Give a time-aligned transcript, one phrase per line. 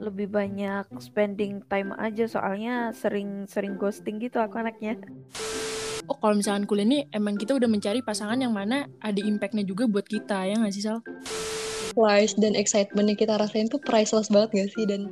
[0.00, 4.96] lebih banyak spending time aja soalnya sering-sering ghosting gitu aku anaknya.
[6.08, 9.84] Oh kalau misalkan kuliah nih emang kita udah mencari pasangan yang mana ada impactnya juga
[9.86, 11.04] buat kita ya nggak sih Sal?
[11.92, 15.10] Price dan excitement yang kita rasain tuh priceless banget gak sih dan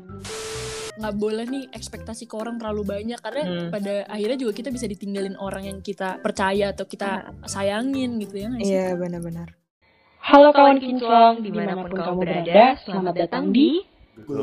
[0.99, 3.71] nggak boleh nih ekspektasi ke orang terlalu banyak karena Hmm.
[3.71, 8.47] pada akhirnya juga kita bisa ditinggalin orang yang kita percaya atau kita sayangin gitu ya
[8.51, 8.75] nggak sih?
[8.75, 9.55] Iya benar-benar.
[10.19, 13.87] Halo kawan kinclong, di mana pun kamu berada, selamat datang di
[14.19, 14.35] Halo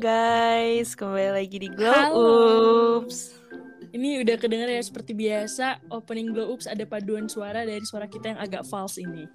[0.00, 2.24] guys, kembali lagi di Glow Halo.
[3.04, 3.36] Oops.
[3.92, 8.32] Ini udah kedengar ya seperti biasa opening Glow Ups ada paduan suara dari suara kita
[8.32, 9.28] yang agak false ini.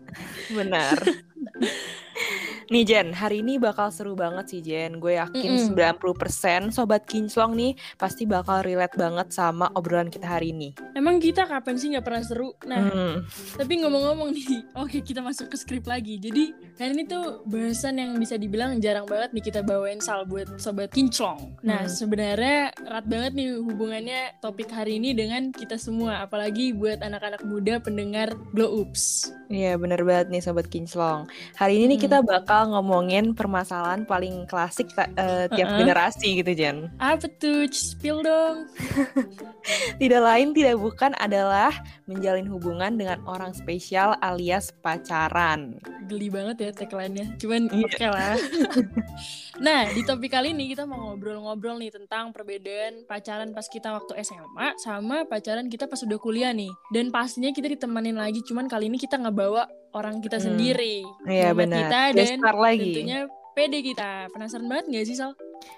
[0.49, 0.97] Benar.
[2.69, 4.97] nih Jen, hari ini bakal seru banget sih Jen.
[4.97, 5.75] Gue yakin Mm-mm.
[5.75, 10.71] 90% sobat kinclong nih pasti bakal relate banget sama obrolan kita hari ini.
[10.93, 12.49] Emang kita kapan sih nggak pernah seru?
[12.63, 13.25] Nah, Hmm.
[13.55, 14.45] Tapi ngomong-ngomong nih,
[14.83, 16.19] oke kita masuk ke skrip lagi.
[16.19, 20.59] Jadi hari ini tuh bahasan yang bisa dibilang jarang banget nih kita bawain sal buat
[20.59, 21.57] sobat kinclong.
[21.61, 21.89] Nah Hmm.
[21.89, 27.79] sebenarnya erat banget nih hubungannya topik hari ini dengan kita semua, apalagi buat anak-anak muda
[27.79, 29.33] pendengar Glow Ups.
[29.47, 31.25] Iya bener banget nih sobat kinclong.
[31.55, 32.05] Hari ini nih Hmm.
[32.05, 35.79] kita bakal ngomongin permasalahan paling klasik eh, tiap Uh-uh.
[35.81, 36.93] generasi gitu Jen.
[37.01, 37.65] Apa tuh?
[37.73, 38.69] Spill dong.
[40.01, 41.71] Tidak lain tidak bukan adalah
[42.03, 45.79] menjalin hubungan dengan orang spesial alias pacaran.
[46.11, 47.39] Geli banget ya tagline-nya.
[47.39, 47.87] Cuman Iya.
[47.87, 48.35] oke lah.
[49.65, 54.19] nah, di topik kali ini kita mau ngobrol-ngobrol nih tentang perbedaan pacaran pas kita waktu
[54.19, 56.71] SMA sama pacaran kita pas udah kuliah nih.
[56.91, 59.63] Dan pastinya kita ditemenin lagi, cuman kali ini kita ngebawa
[59.93, 60.45] orang kita Hmm.
[60.51, 61.05] sendiri.
[61.23, 61.87] Iya benar.
[61.87, 62.81] Kita dan lagi.
[62.91, 63.19] tentunya
[63.53, 64.27] PD kita.
[64.33, 65.31] Penasaran banget gak sih, Sal?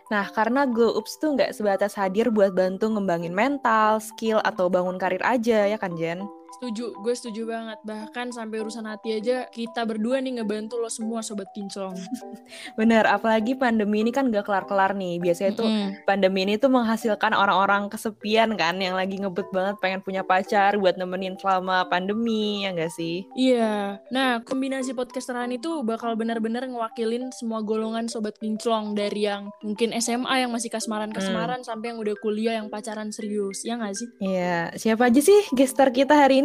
[0.08, 4.96] Nah, karena Glow Ups tuh nggak sebatas hadir buat bantu ngembangin mental, skill, atau bangun
[4.96, 6.24] karir aja, ya kan Jen?
[6.56, 7.80] Setuju, gue setuju banget.
[7.84, 12.00] Bahkan sampai urusan hati aja kita berdua nih ngebantu lo semua sobat kinclong.
[12.80, 15.20] Bener, apalagi pandemi ini kan gak kelar-kelar nih.
[15.20, 16.08] Biasanya tuh Mm-mm.
[16.08, 20.96] pandemi ini tuh menghasilkan orang-orang kesepian kan, yang lagi ngebut banget pengen punya pacar buat
[20.96, 23.28] nemenin selama pandemi, ya nggak sih?
[23.36, 24.00] Iya.
[24.14, 30.48] Nah, kombinasi podcasteran itu bakal benar-benar ngewakilin semua golongan sobat kinclong dari yang mungkin SMA
[30.48, 33.66] yang masih kasmaran-kasmaran sampai yang udah kuliah yang pacaran serius.
[33.66, 34.08] Ya nggak sih?
[34.22, 36.45] Iya, siapa aja sih gestar kita hari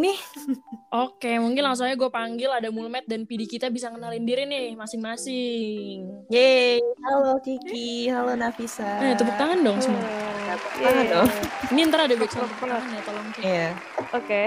[0.91, 4.75] Oke, mungkin langsung aja gue panggil ada Mulmet dan PD kita bisa kenalin diri nih
[4.75, 6.27] masing-masing.
[6.27, 8.99] Yeay, halo Kiki, halo Nafisa.
[8.99, 10.03] Eh, tepuk tangan dong semua.
[10.51, 11.29] Tepuk tangan dong.
[11.71, 13.27] Ini ntar ada backsound tepuk tangan ya, tolong.
[13.39, 13.69] Iya.
[14.11, 14.41] Oke.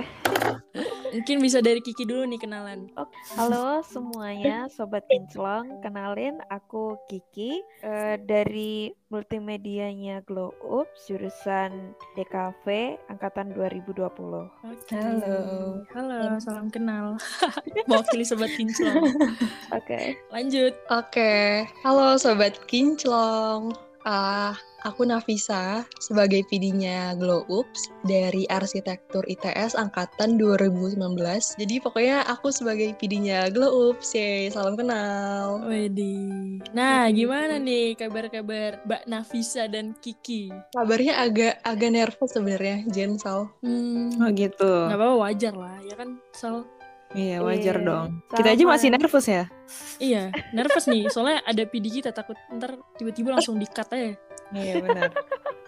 [1.14, 2.90] Mungkin bisa dari Kiki dulu nih kenalan.
[3.38, 5.78] Halo semuanya, sobat kinclong.
[5.80, 14.02] Kenalin aku Kiki eh, dari multimedianya Glow Up jurusan DKV angkatan 2020.
[14.66, 14.98] Oke.
[14.98, 15.38] Halo.
[15.94, 17.14] Halo, salam kenal.
[17.86, 19.14] Mewakili sobat kinclong.
[19.78, 20.18] Oke.
[20.34, 20.74] Lanjut.
[20.90, 23.70] Oke, halo sobat kinclong.
[24.04, 24.52] Ah,
[24.84, 31.00] aku Nafisa sebagai PD-nya Glow Ups dari Arsitektur ITS angkatan 2019.
[31.56, 34.12] Jadi pokoknya aku sebagai PD-nya Glow Ups.
[34.12, 35.64] Yeay, salam kenal.
[35.64, 36.60] Wedi.
[36.76, 40.52] Nah, gimana nih kabar-kabar Mbak Nafisa dan Kiki?
[40.76, 43.48] Kabarnya agak agak nervous sebenarnya, Jen Sal.
[43.64, 44.68] Hmm, Oh gitu.
[44.68, 46.20] nggak apa-apa wajar lah, ya kan?
[46.36, 46.68] Sal,
[47.14, 48.08] Iya, wajar Iya, dong.
[48.28, 48.72] Kita aja sama.
[48.74, 49.44] masih nervous ya?
[49.96, 51.06] iya, nervous nih.
[51.08, 54.18] Soalnya ada PD kita takut ntar tiba-tiba langsung di-cut aja.
[54.50, 55.10] Iya, benar.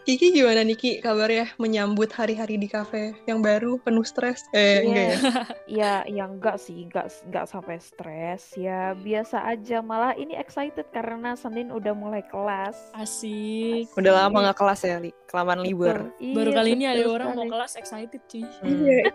[0.07, 4.47] Kiki gimana nih Ki kabarnya menyambut hari-hari di kafe yang baru penuh stres?
[4.55, 5.17] Eh, enggak ya?
[5.67, 8.55] Ya, ya enggak sih, enggak enggak sampai stres.
[8.55, 9.83] Ya biasa aja.
[9.83, 12.79] Malah ini excited karena Senin udah mulai kelas.
[12.95, 13.91] Asik.
[13.99, 15.11] Udah lama nggak kelas ya, Li?
[15.37, 15.97] Kelamaan libur.
[16.17, 16.33] Betul.
[16.33, 18.41] Baru Iya, kali ini ada betul orang mau kelas excited cuy.
[18.41, 18.73] Hmm.
[18.73, 19.01] Iya.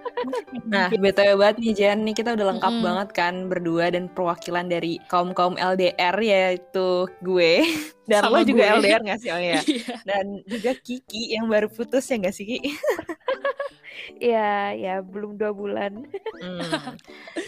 [0.70, 2.86] Nah, BTW banget nih Jen, nih kita udah lengkap Mm-mm.
[2.86, 7.66] banget kan berdua dan perwakilan dari kaum-kaum LDR yaitu gue
[8.12, 8.78] dan Sama lo juga gue.
[8.78, 9.30] LDR gak sih?
[9.34, 9.58] Oh iya.
[9.66, 9.98] Iya.
[10.06, 12.60] Dan juga Kiki yang baru putus ya gak sih Ki?
[14.18, 16.06] Iya, ya belum dua bulan.
[16.42, 16.62] Hmm.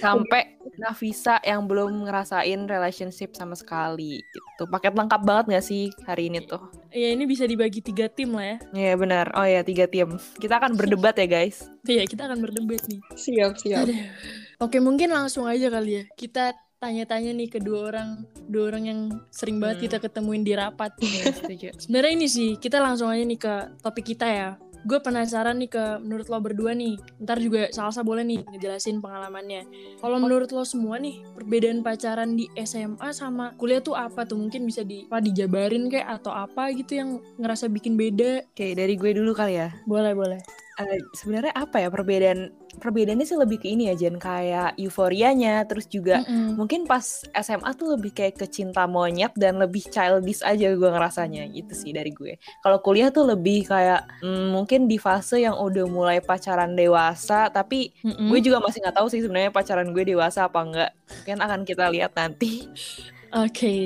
[0.01, 4.63] Sampai Nafisa yang belum ngerasain relationship sama sekali gitu.
[4.65, 6.61] Paket lengkap banget gak sih hari ini tuh?
[6.89, 8.57] Iya, ini bisa dibagi tiga tim lah ya.
[8.73, 9.29] Iya benar.
[9.37, 10.17] Oh ya tiga tim.
[10.41, 11.65] Kita akan berdebat ya guys.
[11.85, 13.01] Iya, kita akan berdebat nih.
[13.13, 13.85] Siap, siap.
[13.85, 13.97] Aduh.
[14.61, 16.03] Oke, mungkin langsung aja kali ya.
[16.15, 16.53] Kita
[16.83, 18.99] tanya-tanya nih ke dua orang, dua orang yang
[19.31, 19.85] sering banget Hmm.
[19.87, 20.91] kita ketemuin di rapat.
[20.99, 21.67] Iya setuju.
[21.79, 24.49] Sebenarnya ini sih, kita langsung aja nih ke topik kita ya.
[24.83, 26.99] Gue penasaran nih ke menurut lo berdua nih.
[27.23, 29.63] Ntar juga Salsa boleh nih ngejelasin pengalamannya.
[29.99, 34.39] Kalau menurut lo semua nih, perbedaan pacaran di SMA sama kuliah tuh apa tuh?
[34.39, 37.09] Mungkin bisa di apa dijabarin kayak atau apa gitu yang
[37.39, 38.43] ngerasa bikin beda.
[38.51, 39.71] Oke, dari gue dulu kali ya.
[39.87, 40.39] Boleh, boleh.
[40.73, 45.85] Eh, sebenarnya apa ya perbedaan perbedaannya sih lebih ke ini ya Jen kayak euforianya terus
[45.85, 46.57] juga Mm-mm.
[46.57, 51.49] mungkin pas SMA tuh lebih kayak ke cinta monyet dan lebih childish aja gue ngerasanya
[51.53, 55.85] gitu sih dari gue kalau kuliah tuh lebih kayak mm, mungkin di fase yang udah
[55.85, 58.29] mulai pacaran dewasa tapi Mm-mm.
[58.29, 60.91] gue juga masih nggak tahu sih sebenarnya pacaran gue dewasa apa enggak
[61.23, 62.67] mungkin akan kita lihat nanti
[63.33, 63.77] Oke,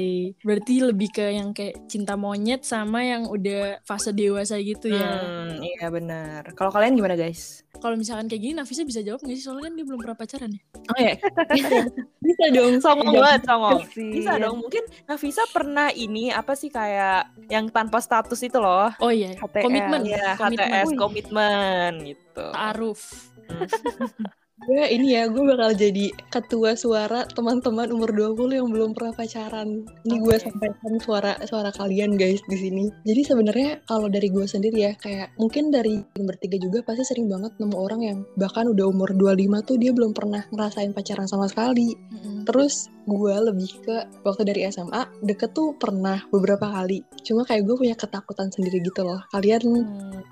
[0.43, 5.23] berarti lebih ke yang kayak cinta monyet sama yang udah fase dewasa gitu ya.
[5.23, 9.37] Hmm, iya benar kalau kalian gimana guys Kalau misalkan kayak gini, Nafisa bisa jawab nggak
[9.37, 9.45] sih?
[9.45, 10.61] Soalnya kan dia belum pernah pacaran ya.
[10.89, 11.13] oh ya
[12.27, 12.73] Bisa dong.
[12.81, 13.23] songong Jawab.
[13.23, 14.11] banget songong Sih.
[14.17, 18.89] Bisa dong, mungkin Nafisa pernah ini apa sih kayak yang tanpa status itu loh.
[18.99, 19.63] Oh iya, HTS.
[19.63, 20.01] komitmen.
[20.09, 20.67] Ya, komitmen.
[20.67, 22.45] HTS komitmen gitu.
[22.51, 23.01] Ta'aruf.
[24.57, 29.85] Gue ini ya, gue bakal jadi ketua suara teman-teman umur 20 yang belum pernah pacaran.
[30.01, 30.49] Ini gue Oke.
[30.49, 32.89] sampaikan suara suara kalian guys di sini.
[33.05, 37.29] Jadi sebenarnya kalau dari gue sendiri ya, kayak mungkin dari yang bertiga juga pasti sering
[37.29, 41.45] banget nemu orang yang bahkan udah umur 25 tuh dia belum pernah ngerasain pacaran sama
[41.45, 41.93] sekali.
[41.93, 42.49] Mm-mm.
[42.49, 47.05] Terus gue lebih ke waktu dari SMA deket tuh pernah beberapa kali.
[47.21, 49.21] Cuma kayak gue punya ketakutan sendiri gitu loh.
[49.29, 50.23] Kalian Hmm,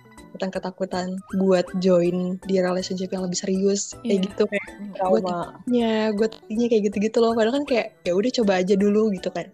[0.52, 4.26] ketakutan buat join di relationship yang lebih serius kayak Iya.
[4.28, 5.40] gitu kayak trauma.
[5.68, 9.30] ya gue tadinya kayak gitu-gitu loh padahal kan kayak ya udah coba aja dulu gitu
[9.30, 9.48] kan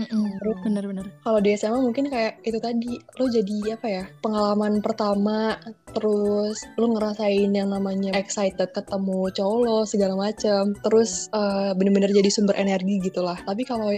[0.00, 0.40] Mm-mm.
[0.64, 1.06] Bener-bener.
[1.20, 5.60] kalau di SMA mungkin kayak itu tadi lo jadi apa ya pengalaman pertama
[5.92, 12.30] terus lo ngerasain yang namanya excited ketemu cowok lo segala macam terus eh, bener-bener jadi
[12.32, 13.92] sumber energi gitulah tapi kalau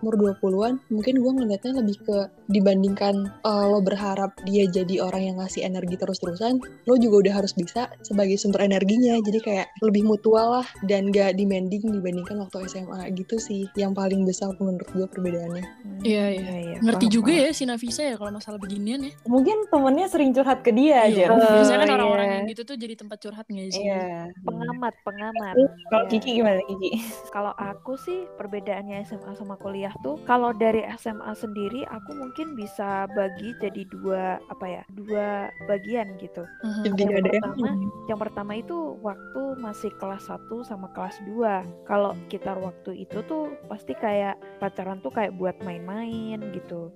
[0.00, 2.18] umur 20-an mungkin gue ngeliatnya lebih ke
[2.48, 7.52] dibandingkan eh, lo berharap dia jadi orang yang ngasih energi terus-terusan lo juga udah harus
[7.56, 13.12] bisa sebagai sumber energinya jadi kayak lebih mutual lah dan gak demanding dibandingkan waktu SMA
[13.16, 15.64] gitu sih yang paling besar menurut gue perbedaannya
[16.00, 16.40] Iya, iya.
[16.40, 16.76] Iya, iya.
[16.80, 17.44] Ngerti Paham, juga paham.
[17.44, 19.12] ya si Nafisa ya kalau masalah beginian ya.
[19.28, 21.28] Mungkin temennya sering curhat ke dia Iya.
[21.28, 21.36] aja.
[21.36, 22.36] Oh, Biasanya kan orang-orang iya.
[22.40, 23.84] yang gitu tuh jadi tempat curhat nggak sih?
[23.84, 24.32] Iya.
[24.40, 25.54] Pengamat, pengamat.
[25.92, 26.10] Kalau Iya.
[26.10, 26.90] Kiki gimana Kiki?
[27.28, 33.04] Kalau aku sih perbedaannya SMA sama kuliah tuh kalau dari SMA sendiri aku mungkin bisa
[33.12, 36.48] bagi jadi dua apa ya dua bagian gitu.
[36.80, 37.68] Jadi Yang ada yang pertama,
[38.08, 41.60] Yang pertama itu waktu masih kelas 1 sama kelas 2.
[41.84, 46.94] Kalau kita waktu itu tuh pasti kayak pacaran tuh kayak buat main-main gitu.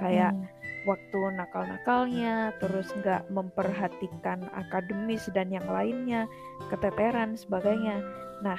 [0.00, 0.48] Kayak Hmm.
[0.88, 6.24] waktu nakal-nakalnya, terus nggak memperhatikan akademis dan yang lainnya,
[6.72, 8.00] keteteran sebagainya.
[8.40, 8.56] Nah,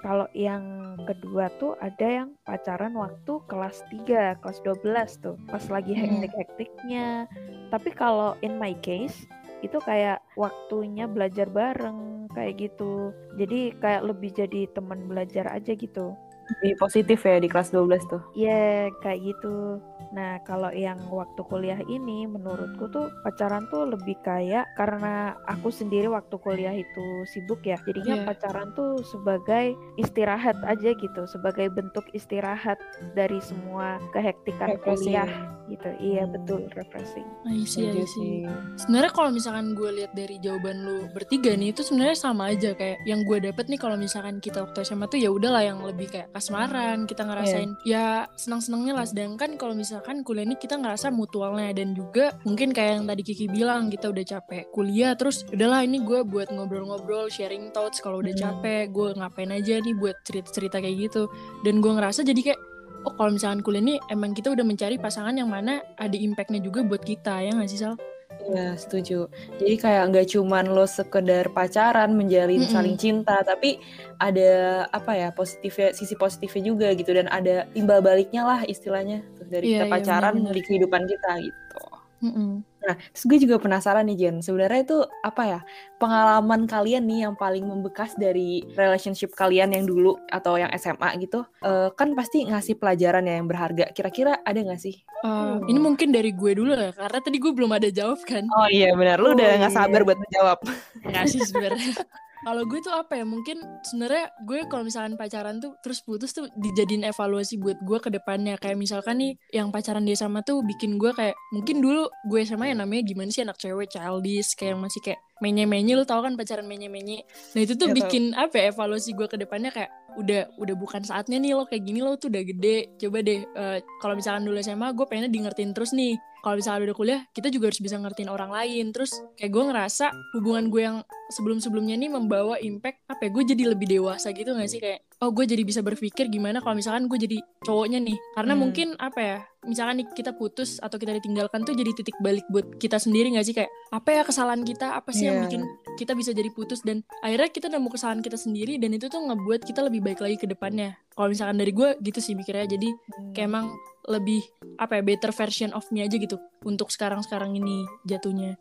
[0.00, 5.92] kalau yang kedua tuh ada yang pacaran waktu kelas 3, kelas 12 tuh, pas lagi
[5.92, 6.24] Hmm.
[6.24, 7.28] hektik-hektiknya.
[7.68, 9.28] Tapi kalau in my case
[9.60, 13.12] itu kayak waktunya belajar bareng kayak gitu.
[13.36, 16.14] Jadi kayak lebih jadi teman belajar aja gitu.
[16.48, 18.22] Lebih positif ya di kelas 12 tuh.
[18.32, 19.78] Iya, kayak gitu.
[20.08, 26.08] Nah, kalau yang waktu kuliah ini menurutku tuh pacaran tuh lebih kayak karena aku sendiri
[26.08, 27.76] waktu kuliah itu sibuk ya.
[27.84, 28.26] Jadinya Iya.
[28.26, 32.80] pacaran tuh sebagai istirahat aja gitu, sebagai bentuk istirahat
[33.12, 35.12] dari semua kehektikan Refreshing.
[35.12, 35.30] kuliah
[35.68, 35.90] gitu.
[36.00, 36.32] Iya, Hmm.
[36.32, 37.28] betul, refreshing.
[37.44, 38.48] I see, I see.
[38.78, 43.04] Sebenarnya kalau misalkan gue lihat dari jawaban lu bertiga nih itu sebenarnya sama aja kayak
[43.04, 46.32] yang gue dapet nih kalau misalkan kita waktu SMA tuh ya udahlah yang lebih kayak
[46.32, 51.94] kasmaran kita ngerasain ya senang-senangnya lah sedangkan kalau misalkan kuliah ini kita ngerasa mutualnya dan
[51.94, 56.24] juga mungkin kayak yang tadi Kiki bilang kita udah capek kuliah terus udahlah ini gue
[56.24, 58.42] buat ngobrol-ngobrol sharing thoughts kalau udah Hmm.
[58.60, 61.26] capek gue ngapain aja nih buat cerita-cerita kayak gitu
[61.64, 62.60] dan gue ngerasa jadi kayak
[63.06, 66.82] oh kalau misalkan kuliah ini emang kita udah mencari pasangan yang mana ada impactnya juga
[66.82, 67.94] buat kita ya nggak sih Sal?
[68.38, 69.26] Iya, setuju.
[69.58, 72.70] Jadi kayak nggak cuman lo sekedar pacaran, menjalin Mm-mm.
[72.70, 73.82] saling cinta, tapi
[74.22, 79.46] ada apa ya positifnya, sisi positifnya juga gitu dan ada timbal baliknya lah istilahnya tuh
[79.50, 80.54] dari Iya, kita iya, pacaran benar-benar.
[80.54, 81.82] di kehidupan kita gitu.
[82.22, 82.62] Mm-mm.
[82.78, 85.60] Nah, terus gue juga penasaran nih Jen, sebenarnya itu apa ya
[85.98, 91.42] pengalaman kalian nih yang paling membekas dari relationship kalian yang dulu atau yang SMA gitu,
[91.58, 93.90] Eh, kan pasti ngasih pelajaran ya yang berharga.
[93.90, 94.94] Kira-kira ada nggak sih?
[95.26, 95.66] Uh, Hmm.
[95.66, 98.46] Ini mungkin dari gue dulu ya, karena tadi gue belum ada jawab kan.
[98.54, 99.78] Oh iya benar, lu Oh, udah nggak iya.
[99.82, 100.58] sabar buat menjawab.
[101.02, 101.92] Nggak sih sebenarnya.
[102.44, 106.46] Kalau gue tuh apa ya, mungkin sebenarnya gue kalau misalkan pacaran tuh terus putus tuh
[106.54, 108.54] dijadiin evaluasi buat gue ke depannya.
[108.56, 112.70] Kayak misalkan nih yang pacaran dia sama tuh bikin gue kayak, mungkin dulu gue sama
[112.70, 116.34] yang namanya gimana sih anak cewek childish, kayak yang masih kayak menye-menye, lu tau kan
[116.34, 117.22] pacaran menye-menye.
[117.54, 117.94] Nah itu tuh tau.
[117.94, 121.82] bikin apa ya, evaluasi gue ke depannya kayak, udah udah bukan saatnya nih lo kayak
[121.86, 122.98] gini lo tuh udah gede.
[122.98, 126.18] Coba deh eh, kalau misalkan dulu SMA gue pengennya di ngertiin terus nih.
[126.38, 128.90] Kalau misalnya udah kuliah kita juga harus bisa ngertiin orang lain.
[128.90, 130.06] Terus kayak gue ngerasa
[130.38, 130.96] hubungan gue yang
[131.30, 133.30] sebelum sebelumnya nih membawa impact apa ya?
[133.30, 134.82] Gue jadi lebih dewasa gitu gak sih?
[134.82, 138.14] Kayak oh gue jadi bisa berpikir gimana kalau misalkan gue jadi cowoknya nih.
[138.32, 138.62] Karena Hmm.
[138.62, 142.78] mungkin apa ya misalkan nih kita putus atau kita ditinggalkan tuh jadi titik balik buat
[142.78, 143.52] kita sendiri gak sih?
[143.52, 144.94] Kayak apa ya kesalahan kita?
[144.94, 145.44] Apa sih yang Iya.
[145.50, 145.62] bikin
[145.96, 146.86] kita bisa jadi putus?
[146.86, 150.36] Dan akhirnya kita nemu kesalahan kita sendiri dan itu tuh ngebuat kita lebih baik lagi
[150.36, 150.94] ke depannya.
[151.10, 152.70] Kalau misalkan dari gue gitu sih mikirnya.
[152.70, 152.88] Jadi
[153.34, 153.74] kayak emang
[154.06, 154.40] lebih
[154.78, 158.54] apa ya better version of me aja gitu untuk sekarang sekarang ini jatuhnya.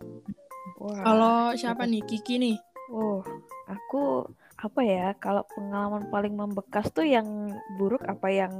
[0.78, 2.02] Kalau siapa nih?
[2.04, 2.58] Kiki nih.
[2.90, 3.20] Oh,
[3.66, 4.26] aku
[4.58, 5.14] apa ya?
[5.22, 7.28] Kalau pengalaman paling membekas tuh yang
[7.78, 8.54] buruk apa yang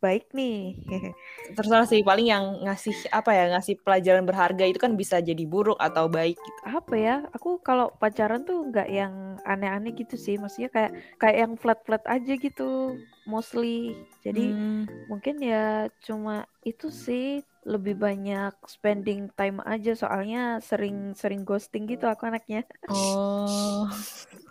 [0.00, 0.76] baik nih?
[1.56, 5.80] Terserah sih paling yang ngasih apa ya ngasih pelajaran berharga itu kan bisa jadi buruk
[5.80, 6.60] atau baik gitu.
[6.64, 7.16] apa ya?
[7.36, 10.36] Aku kalau pacaran tuh nggak yang aneh-aneh gitu sih.
[10.36, 13.96] Maksudnya kayak kayak yang flat-flat aja gitu, mostly.
[14.20, 14.84] Jadi Hmm.
[15.08, 22.28] mungkin ya cuma itu sih lebih banyak spending time aja soalnya sering-sering ghosting gitu aku
[22.28, 22.68] anaknya.
[22.92, 23.88] Oh.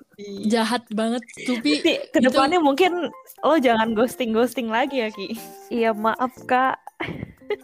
[0.48, 3.10] jahat banget tapi ke depannya mungkin
[3.42, 5.34] lo jangan ghosting ghosting lagi ya Ki.
[5.74, 6.78] Iya maaf kak.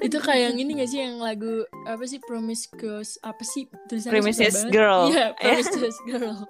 [0.05, 4.67] itu kayak yang ini gak sih yang lagu apa sih Promiscuous apa sih tulisannya Promiscuous.
[4.69, 5.09] Girl.
[5.09, 6.45] iya Promiscuous Girl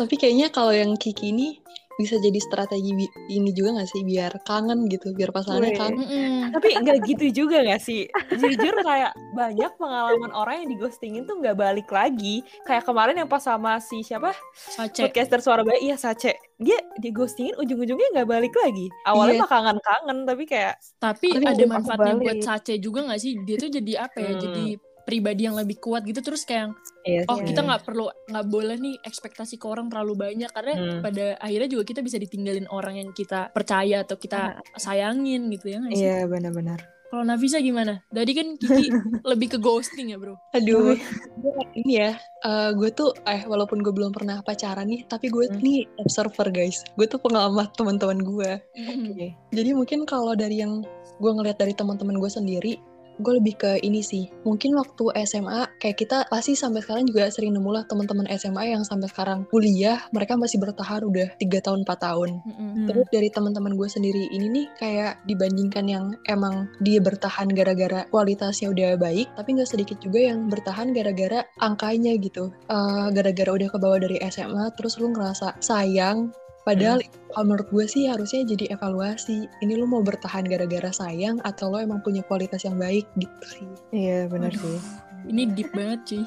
[0.00, 1.60] Tapi kayaknya kalau yang Kiki ini
[1.96, 5.80] bisa jadi strategi bi- ini juga gak sih biar kangen gitu, biar pasangannya Wih.
[5.80, 5.98] kangen.
[5.98, 6.38] Mm-mm.
[6.52, 8.08] Tapi nggak gitu juga nggak sih?
[8.32, 12.40] Jujur kayak banyak pengalaman orang yang di ghostingin tuh nggak balik lagi.
[12.62, 16.36] Kayak kemarin yang pas sama si siapa Sace podcaster suara bayi, iya Sace.
[16.56, 18.86] Dia di ghostingin ujung-ujungnya nggak balik lagi.
[19.04, 19.42] Awalnya Iya.
[19.42, 23.68] mah kangen-kangen tapi kayak tapi Tapi ada manfaatnya buat Sace juga gak sih dia tuh
[23.68, 24.40] jadi apa ya Hmm.
[24.40, 24.66] jadi
[25.02, 27.46] pribadi yang lebih kuat gitu terus kayak yang, iya oh sih.
[27.46, 31.00] kita nggak perlu nggak boleh nih ekspektasi ke orang terlalu banyak karena Hmm.
[31.00, 34.40] pada akhirnya juga kita bisa ditinggalin orang yang kita percaya atau kita
[34.76, 36.80] sayangin gitu ya nggak sih Iya benar-benar.
[37.04, 38.88] kalau Nafisa gimana tadi kan Kiki
[39.30, 40.96] lebih ke ghosting ya bro Aduh,
[41.34, 45.44] gue ini ya, eh, gue tuh, eh walaupun gue belum pernah pacaran nih, tapi gue
[45.46, 45.58] Hmm.
[45.58, 46.80] nih observer guys.
[46.94, 48.50] Gue tuh pengamat teman-teman gue.
[48.74, 49.04] Mm.
[49.06, 49.26] Oke.
[49.50, 50.84] Jadi mungkin kalau dari yang
[51.18, 52.72] gue ngeliat dari teman-teman gue sendiri,
[53.18, 54.28] gue lebih ke ini sih.
[54.46, 58.82] Mungkin waktu SMA, kayak kita pasti sampai sekarang juga sering nemu lah teman-teman SMA yang
[58.86, 62.30] sampai sekarang kuliah, mereka masih bertahan udah 3 tahun, 4 tahun.
[62.44, 62.86] Mm-mm.
[62.88, 68.72] Terus dari teman-teman gue sendiri ini nih kayak dibandingkan yang emang dia bertahan gara-gara kualitasnya
[68.72, 72.52] udah baik, tapi nggak sedikit juga yang bertahan gara-gara angkanya gitu.
[72.68, 76.32] Eh, gara-gara udah ke bawah dari SMA, terus lu ngerasa sayang.
[76.62, 77.02] Padahal
[77.34, 79.50] kalau menurut gue sih harusnya jadi evaluasi.
[79.66, 83.68] Ini lu mau bertahan gara-gara sayang atau lo emang punya kualitas yang baik gitu sih.
[83.90, 84.78] Iya benar sih.
[85.22, 86.24] ini deep banget cuy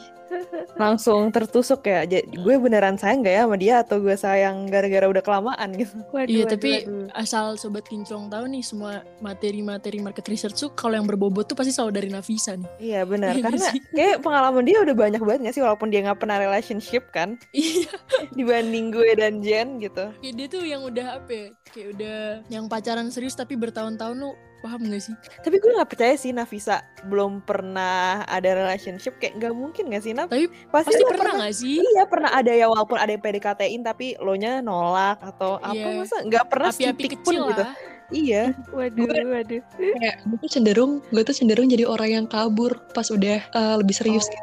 [0.75, 2.04] Langsung tertusuk ya.
[2.04, 5.96] Jadi gue beneran sayang gak ya sama dia atau gue sayang gara-gara udah kelamaan gitu.
[6.10, 7.08] Waduh, Iya waduh, tapi waduh.
[7.15, 11.72] asal sobat kinclong tahu nih semua materi-materi market research tuh kalau yang berbobot tuh pasti
[11.72, 12.70] selalu dari Nafisa nih.
[12.77, 13.80] Iya benar Iya karena sih.
[13.92, 17.92] kayak pengalaman dia udah banyak banget gak sih walaupun dia nggak pernah relationship kan Iya,
[18.38, 20.12] dibanding gue dan Jen gitu.
[20.15, 21.48] kayak dia tuh yang udah apa ya?
[21.68, 24.32] Kayak udah yang pacaran serius tapi bertahun-tahun lu
[24.66, 25.14] paham gak sih?
[25.40, 30.12] Tapi gue nggak percaya sih Nafisa belum pernah ada relationship kayak nggak mungkin gak sih
[30.12, 30.28] Naf?
[30.28, 31.78] Tapi Pasti, pasti lo pernah gak sih?
[31.78, 36.02] Iya pernah ada ya walaupun ada yang PDKT-in tapi lo nya nolak atau apa Iya.
[36.02, 37.62] masa nggak pernah setitik pun kecil gitu.
[37.62, 37.74] lah.
[38.08, 38.44] Iya.
[38.78, 39.62] Waduh, waduh.
[39.78, 43.94] Kayak gue tuh cenderung, gue tuh cenderung jadi orang yang kabur pas udah eh, lebih
[43.94, 44.26] serius.
[44.26, 44.42] gitu.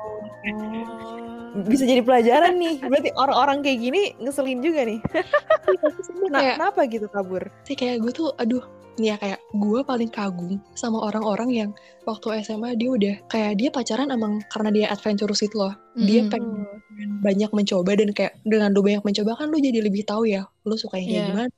[0.55, 1.63] Oh.
[1.63, 2.81] Bisa jadi pelajaran nih.
[2.81, 4.99] Berarti orang-orang kayak gini ngeselin juga nih.
[6.27, 7.43] Nah, kayak kenapa gitu kabur?
[7.63, 8.65] sih kayak gue tuh aduh
[8.97, 11.71] nih ya kayak gue paling kagum sama orang-orang yang
[12.05, 16.33] waktu SMA dia udah kayak dia pacaran emang karena dia adventurous itu loh dia Mm-mm.
[16.33, 16.67] pengen
[17.25, 20.77] banyak mencoba dan kayak dengan lu banyak mencoba kan lu jadi lebih tahu ya lu
[20.77, 21.29] suka yang kayak Iya.
[21.33, 21.53] gimana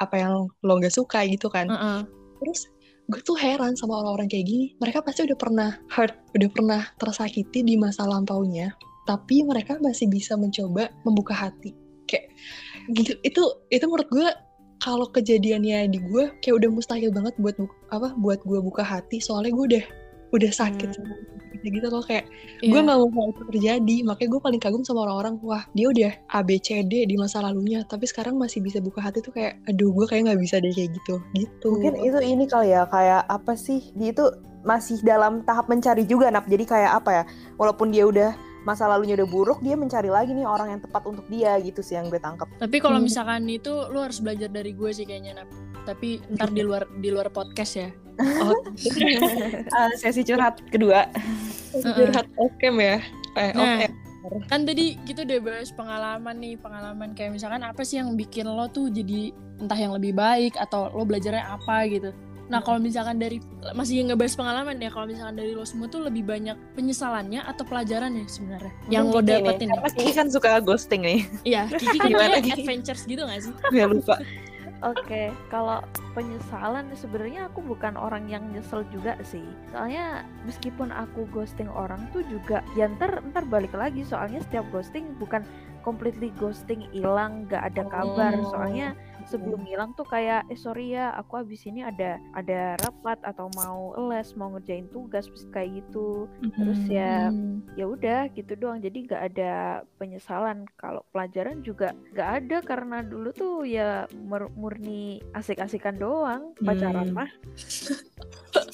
[0.00, 2.00] apa yang lo nggak suka gitu kan Heeh.
[2.42, 2.66] terus
[3.06, 7.62] gue tuh heran sama orang-orang kayak gini mereka pasti udah pernah hurt udah pernah tersakiti
[7.62, 8.72] di masa lampaunya
[9.04, 11.74] tapi mereka masih bisa mencoba membuka hati
[12.06, 12.30] kayak
[12.94, 14.28] gitu itu itu menurut gue
[14.82, 19.18] kalau kejadiannya di gue kayak udah mustahil banget buat bu- apa buat gue buka hati
[19.18, 19.84] soalnya gue udah
[20.32, 21.70] udah sakit Hmm.
[21.70, 22.26] gitu loh kayak
[22.58, 22.74] Iya.
[22.74, 26.10] gue nggak mau hal itu terjadi makanya gue paling kagum sama orang-orang wah dia udah
[26.28, 29.62] A B C D di masa lalunya tapi sekarang masih bisa buka hati tuh kayak
[29.64, 33.22] aduh gue kayak nggak bisa deh kayak gitu gitu Mungkin itu ini kali ya kayak
[33.28, 33.94] apa sih?
[33.94, 34.24] Dia itu
[34.62, 36.46] masih dalam tahap mencari juga nap.
[36.46, 37.24] Jadi kayak apa ya?
[37.54, 38.30] Walaupun dia udah
[38.62, 41.94] masa lalunya udah buruk, dia mencari lagi nih orang yang tepat untuk dia gitu sih
[41.94, 42.46] yang gue tangkap.
[42.56, 43.06] Tapi kalau Hmm.
[43.06, 45.48] misalkan itu lu harus belajar dari gue sih kayaknya Nap.
[45.82, 47.88] Tapi ntar di luar di luar podcast ya.
[48.44, 48.54] oh
[49.72, 51.08] Ah, sesi curhat kedua.
[51.72, 51.94] Heeh.
[51.96, 53.00] curhat off cam ya
[53.32, 53.88] eh Nah,
[54.46, 58.68] kan tadi kita udah bahas pengalaman nih pengalaman kayak misalkan apa sih yang bikin lo
[58.68, 62.12] tuh jadi entah yang lebih baik atau lo belajarnya apa gitu
[62.52, 63.40] nah kalau misalkan dari
[63.72, 68.28] masih ngebahas pengalaman ya kalau misalkan dari lo semua tuh lebih banyak penyesalannya atau pelajarannya
[68.28, 69.80] sebenarnya yang lo dapetin nih.
[69.80, 71.20] Karena Kiki kan suka ghosting nih.
[71.48, 72.52] iya Kiki Kiki?
[72.52, 74.20] adventures gitu gak sih Gue lupa.
[74.82, 75.78] Oke, kalau
[76.10, 79.46] penyesalan sebenarnya aku bukan orang yang nyesel juga sih.
[79.70, 85.14] Soalnya meskipun aku ghosting orang tuh juga ya ntar ntar balik lagi soalnya setiap ghosting
[85.22, 85.46] bukan
[85.86, 88.50] completely ghosting hilang nggak ada kabar Oh.
[88.50, 88.98] soalnya
[89.32, 93.96] sebelum hilang tuh kayak eh sorry ya aku habis ini ada ada rapat atau mau
[94.12, 96.28] les mau ngerjain tugas kayak gitu.
[96.52, 97.64] Terus ya Hmm.
[97.74, 98.84] ya udah gitu doang.
[98.84, 99.52] Jadi nggak ada
[99.96, 100.68] penyesalan.
[100.76, 106.52] Kalau pelajaran juga nggak ada karena dulu tuh ya mur- murni asik-asikan doang.
[106.60, 107.16] Pacaran Hmm.
[107.16, 107.30] mah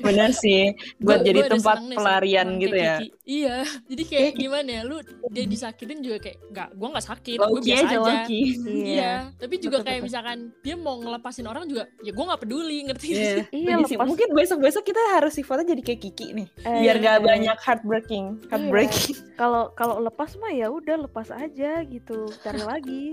[0.00, 0.72] Bener sih.
[0.96, 2.96] Buat Gua- jadi gua tempat pelarian sama gitu ya.
[2.96, 3.08] Kiki.
[3.24, 3.56] Iya,
[3.88, 4.96] jadi kayak gimana ya, lu
[5.26, 7.96] dia disakitin juga kayak nggak, gua nggak sakit, gue biasa aja, aja.
[7.98, 8.42] Loki.
[8.84, 10.06] Iya, tapi juga Betul, kayak betul.
[10.06, 13.24] misalkan dia mau ngelepasin orang juga, ya gue nggak peduli, ngerti gak Iya.
[13.24, 13.44] sih?
[13.56, 13.96] Iya, sih.
[13.96, 16.48] lepas- Mungkin besok-besok kita harus sifatnya jadi kayak Kiki nih.
[16.60, 17.24] Eh, Biar gak iya.
[17.24, 18.26] banyak heartbreaking.
[18.46, 19.16] Heartbreaking.
[19.34, 23.04] kalau kalau lepas mah ya udah lepas aja gitu cari lagi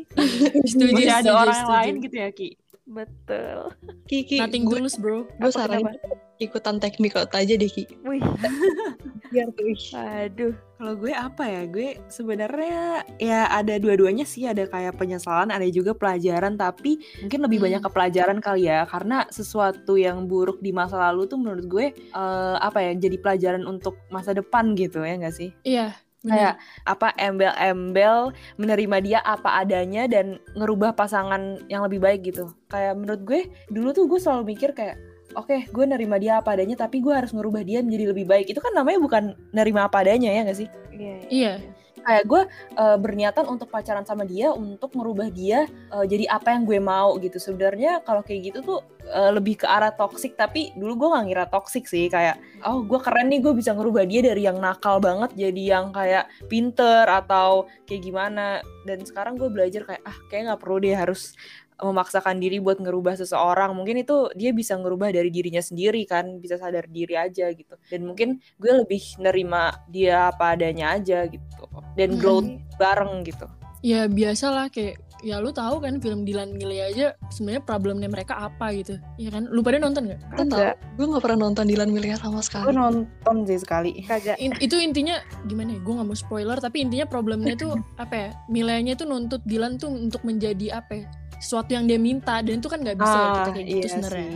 [0.61, 1.71] Setuju, ada orang yang setuju.
[1.73, 2.49] lain gitu ya, Ki.
[2.91, 3.71] Betul
[4.05, 5.23] Kiki, Nothing gue tulus bro.
[5.23, 5.95] gue Apa, saranin
[6.37, 7.85] ikutan teknik out aja deh Ki.
[8.03, 8.19] wih
[9.31, 9.71] Biar tuh.
[9.95, 11.63] aduh Kalau gue apa ya?
[11.63, 17.57] Gue sebenarnya ya ada dua-duanya sih, ada kayak penyesalan, ada juga pelajaran, tapi mungkin lebih
[17.57, 17.65] Hmm.
[17.69, 21.85] banyak ke pelajaran kali ya, karena sesuatu yang buruk di masa lalu tuh menurut gue
[21.95, 22.91] eh, apa ya?
[22.97, 25.53] Jadi pelajaran untuk masa depan gitu ya nggak sih?
[25.61, 26.85] Iya, Kayak bener.
[26.85, 28.17] apa embel-embel
[28.61, 32.53] menerima dia apa adanya dan ngerubah pasangan yang lebih baik gitu.
[32.69, 33.41] Kayak menurut gue
[33.73, 34.97] dulu tuh gue selalu mikir kayak
[35.31, 38.51] Oke, gue nerima dia apa adanya, tapi gue harus ngerubah dia menjadi lebih baik.
[38.51, 39.23] Itu kan namanya bukan
[39.55, 40.67] nerima apa adanya ya nggak sih?
[40.91, 41.53] iya Iya,
[42.01, 42.41] kayak gue
[42.77, 47.15] eh, berniatan untuk pacaran sama dia untuk merubah dia eh, jadi apa yang gue mau
[47.21, 47.37] gitu.
[47.37, 51.45] Sebenarnya kalau kayak gitu tuh eh, lebih ke arah toxic tapi dulu gue nggak ngira
[51.49, 52.09] toxic sih.
[52.09, 55.93] Kayak oh gue keren nih gue bisa ngerubah dia dari yang nakal banget jadi yang
[55.93, 58.59] kayak pinter atau kayak gimana.
[58.81, 61.37] Dan sekarang gue belajar kayak ah kayak nggak perlu deh harus
[61.81, 66.55] memaksakan diri buat ngerubah seseorang mungkin itu dia bisa ngerubah dari dirinya sendiri kan bisa
[66.55, 67.73] sadar diri aja gitu.
[67.89, 71.65] Dan mungkin gue lebih nerima dia apa adanya aja gitu
[71.97, 72.21] dan Mm-mm.
[72.21, 73.49] growth bareng gitu.
[73.81, 78.37] Ya biasa lah kayak ya lu tahu kan film Dilan Milih aja sebenarnya problemnya mereka
[78.37, 79.49] apa gitu ya kan?
[79.49, 80.77] Lu pada nonton tahu, Enggak.
[80.97, 82.73] gue gak pernah nonton Dilan Miliar sama gue sekali.
[82.73, 83.91] nonton sih sekali.
[84.05, 84.37] Kagak.
[84.37, 88.29] In- itu intinya gimana ya gue nggak mau spoiler tapi intinya problemnya tuh apa ya?
[88.49, 91.05] Milenya tuh nuntut Dilan tuh untuk menjadi apa ya
[91.41, 94.29] sesuatu yang dia minta dan itu kan nggak bisa ya kita kayak gitu iya sebenarnya.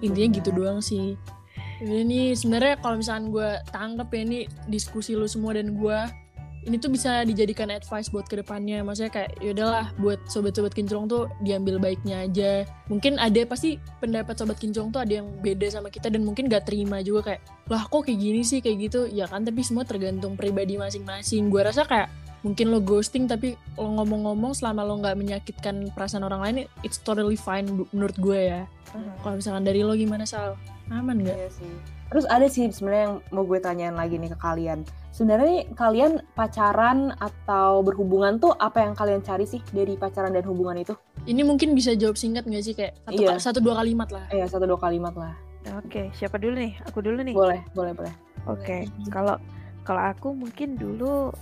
[0.00, 1.14] intinya gitu doang sih.
[1.76, 5.98] Ini sebenarnya kalau misalkan gue tangkep ya ini diskusi lu semua dan gue
[6.66, 8.82] ini tuh bisa dijadikan advice buat ke depannya.
[8.82, 12.66] Maksudnya kayak yaudahlah buat sobat-sobat kinclong tuh diambil baiknya aja.
[12.90, 16.66] Mungkin ada pasti pendapat sobat kinclong tuh ada yang beda sama kita dan mungkin gak
[16.66, 17.40] terima juga kayak
[17.70, 19.06] lah kok kayak gini sih kayak gitu.
[19.06, 21.54] Ya kan tapi semua tergantung pribadi masing-masing.
[21.54, 26.40] Gue rasa kayak mungkin lo ghosting tapi lo ngomong-ngomong selama lo nggak menyakitkan perasaan orang
[26.40, 28.62] lain it's totally fine menurut gue ya
[29.20, 30.56] kalau misalkan dari lo gimana sal
[30.88, 31.72] aman nggak Iya sih.
[32.06, 34.86] Terus ada sih sebenarnya yang mau gue tanyain lagi nih ke kalian.
[35.10, 40.46] Sebenarnya nih, kalian pacaran atau berhubungan tuh apa yang kalian cari sih dari pacaran dan
[40.46, 40.94] hubungan itu?
[41.26, 43.34] ini mungkin bisa jawab singkat nggak sih kayak satu, Iya.
[43.42, 45.34] satu dua kalimat lah Eh satu dua kalimat lah.
[45.82, 48.14] oke siapa dulu nih aku dulu nih Boleh, boleh, boleh.
[48.46, 49.34] Oke, kalau
[49.82, 51.34] kalau aku mungkin dulu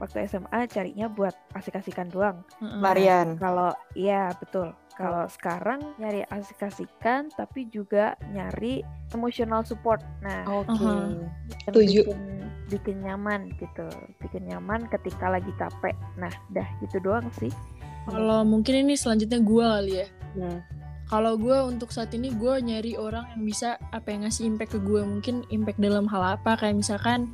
[0.00, 2.40] waktu SMA carinya buat asik-asikan doang.
[2.58, 3.36] Marian.
[3.36, 4.72] Kalau iya betul.
[4.90, 8.80] Kalau sekarang nyari asik-asikan tapi juga nyari
[9.12, 10.00] emotional support.
[10.20, 10.72] Nah, Oke.
[10.72, 10.92] Aha.
[11.06, 11.30] yang
[11.64, 12.00] Setuju.
[12.04, 12.20] bikin
[12.68, 13.86] bikin nyaman gitu.
[14.18, 15.92] Bikin nyaman ketika lagi capek.
[16.16, 17.52] Nah, dah gitu doang sih.
[18.00, 20.58] kalau mungkin ini selanjutnya gue kali ya Hmm.
[21.04, 24.80] kalau gue untuk saat ini gue nyari orang yang bisa apa yang ngasih impact ke
[24.80, 27.28] gue mungkin impact dalam hal apa kayak misalkan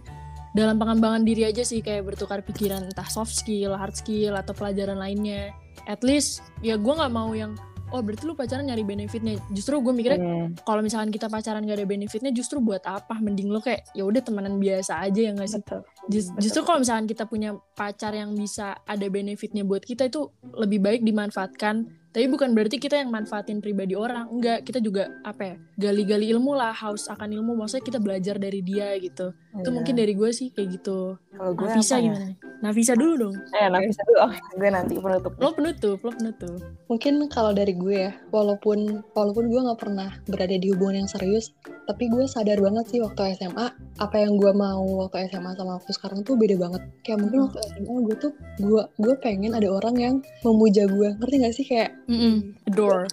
[0.57, 4.97] dalam pengembangan diri aja sih kayak bertukar pikiran entah soft skill, hard skill atau pelajaran
[4.97, 5.53] lainnya.
[5.85, 7.53] At least ya gue nggak mau yang
[7.89, 9.39] oh berarti lu pacaran nyari benefitnya.
[9.49, 10.55] Justru gue mikirnya Hmm.
[10.61, 13.17] kalau misalkan kita pacaran gak ada benefitnya justru buat apa?
[13.17, 15.61] Mending lo kayak ya udah temenan biasa aja ya nggak sih?
[15.61, 15.81] Betul.
[16.07, 16.41] Jus- Betul.
[16.41, 21.01] justru kalau misalkan kita punya pacar yang bisa ada benefitnya buat kita itu lebih baik
[21.03, 21.77] dimanfaatkan.
[22.09, 24.25] Tapi bukan berarti kita yang manfaatin pribadi orang.
[24.31, 25.55] Enggak, kita juga apa ya?
[25.77, 27.53] Gali-gali ilmu lah, haus akan ilmu.
[27.55, 29.37] Maksudnya kita belajar dari dia gitu.
[29.53, 29.75] Itu Iya.
[29.75, 31.21] mungkin dari gue sih kayak gitu.
[31.37, 32.17] kalau gue Visa apa ya?
[32.57, 33.37] Nafisa dulu dong.
[33.53, 34.19] Eh, Nafisa dulu.
[34.27, 35.33] Oke, gue nanti penutup.
[35.37, 36.57] Lo penutup, lo penutup.
[36.89, 41.53] Mungkin kalau dari gue ya, walaupun walaupun gue nggak pernah berada di hubungan yang serius,
[41.85, 43.67] tapi gue sadar banget sih waktu SMA
[43.97, 46.83] apa yang gue mau waktu SMA sama waktu sekarang tuh beda banget.
[47.03, 51.35] Kayak mungkin waktu SMA gue tuh gue gue pengen ada orang yang memuja gue, ngerti
[51.41, 52.57] gak sih kayak Mm-mm.
[52.67, 53.07] Adore.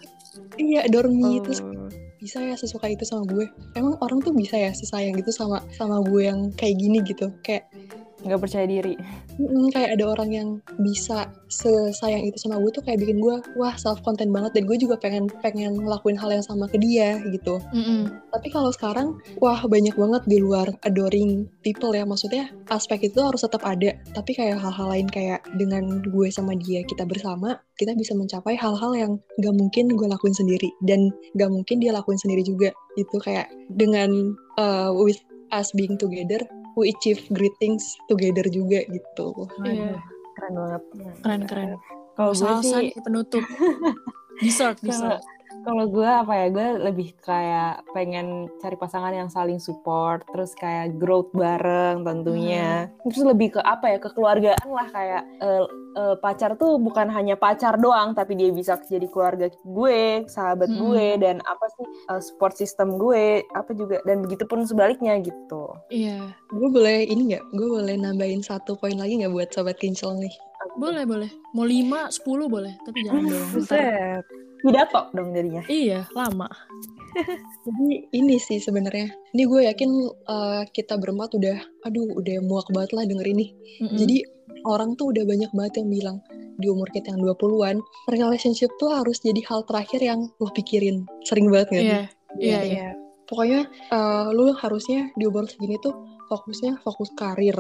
[0.58, 1.92] iya adore me terus Oh.
[2.18, 3.46] bisa ya sesuka itu sama gue.
[3.76, 7.30] Emang orang tuh bisa ya sesayang gitu sama sama gue yang kayak gini gitu.
[7.44, 7.68] Kayak
[8.24, 8.96] Nggak percaya diri.
[9.38, 13.76] Mm, kayak ada orang yang bisa sesayang itu sama gue tuh kayak bikin gue wah
[13.76, 14.56] self content banget.
[14.56, 17.60] Dan gue juga pengen pengen ngelakuin hal yang sama ke dia gitu.
[17.74, 18.10] Mm-mm.
[18.34, 22.08] tapi kalau sekarang wah banyak banget di luar adoring people ya.
[22.08, 23.94] Maksudnya aspek itu harus tetap ada.
[24.16, 28.94] Tapi kayak hal-hal lain kayak dengan gue sama dia kita bersama kita bisa mencapai hal-hal
[28.94, 30.70] yang gak mungkin gue lakuin sendiri.
[30.82, 32.70] Dan gak mungkin dia lakuin sendiri juga.
[32.96, 35.20] Itu kayak dengan uh, with
[35.54, 36.42] us being together
[36.76, 39.98] we achieve great things together juga gitu Iya.
[40.34, 40.82] Keren banget.
[41.22, 41.70] Keren, keren.
[42.14, 43.46] Kalau gue sih, penutup.
[44.44, 45.22] Dessert, kalau dessert.
[45.64, 51.00] Kalau gue apa ya, gue lebih kayak pengen cari pasangan yang saling support, terus kayak
[51.00, 52.92] growth bareng tentunya.
[53.08, 55.64] Terus lebih ke apa ya, kekeluargaan lah kayak eh,
[55.98, 60.84] eh, pacar tuh bukan hanya pacar doang, tapi dia bisa jadi keluarga gue, sahabat Mm-mm.
[60.84, 65.72] gue, dan apa sih eh, support system gue, apa juga, dan begitu pun sebaliknya gitu.
[65.88, 66.36] Iya.
[66.52, 67.44] Gue boleh ini nggak?
[67.56, 70.36] Gue boleh nambahin satu poin lagi nggak buat sobat kinclong nih?
[70.80, 71.30] Boleh, boleh.
[71.54, 72.74] Mau lima, sepuluh boleh.
[72.84, 73.44] Tapi jangan dong.
[73.44, 73.54] Ntar.
[73.58, 74.26] Buset.
[74.64, 75.64] Pidato dong jadinya.
[75.68, 76.48] Iya, lama.
[77.68, 79.12] Jadi ini sih sebenarnya.
[79.36, 79.92] Ini gue yakin
[80.26, 83.52] uh, kita berempat udah, aduh, udah muak banget lah denger ini.
[83.84, 84.00] Mm-mm.
[84.00, 84.24] Jadi
[84.64, 86.18] orang tuh udah banyak banget yang bilang
[86.58, 91.04] di umur kita yang 20-an, relationship tuh harus jadi hal terakhir yang lo pikirin.
[91.28, 91.92] Sering banget gak sih?
[91.92, 92.04] Iya,
[92.40, 92.60] iya, iya.
[92.64, 92.90] Iya.
[93.28, 95.96] Pokoknya uh, lu harusnya di umur segini tuh
[96.32, 97.58] fokusnya fokus karir,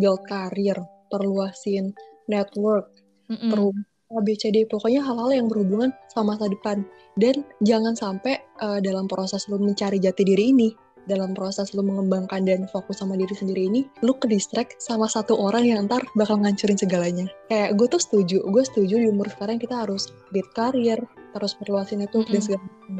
[0.00, 0.76] build karir,
[1.12, 1.92] perluasin
[2.30, 2.86] network,
[3.26, 3.50] Mm-mm.
[3.50, 3.70] perlu
[4.10, 6.82] ABCD pokoknya hal-hal yang berhubungan sama masa depan
[7.14, 10.68] dan jangan sampai uh, dalam proses lu mencari jati diri ini
[11.06, 15.38] dalam proses lu mengembangkan dan fokus sama diri sendiri ini lu ke distract sama satu
[15.38, 19.62] orang yang ntar bakal ngancurin segalanya kayak gue tuh setuju gue setuju di umur sekarang
[19.62, 22.46] kita harus build karir terus perluasin network dan Mm-mm.
[22.46, 22.94] segala macam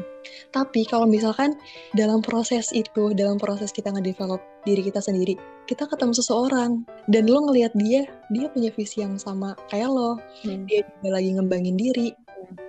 [0.51, 1.55] tapi kalau misalkan
[1.93, 7.47] dalam proses itu dalam proses kita ngedevelop diri kita sendiri kita ketemu seseorang dan lo
[7.47, 10.65] ngelihat dia dia punya visi yang sama kayak lo Hmm.
[10.65, 12.09] dia juga lagi ngembangin diri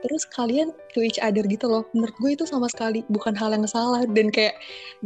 [0.05, 3.64] terus kalian to each other gitu loh menurut gue itu sama sekali bukan hal yang
[3.66, 4.55] salah dan kayak